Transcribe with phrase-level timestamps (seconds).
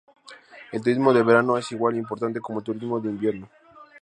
[0.71, 3.47] El turismo de verano es igual importante como el turismo de invierno.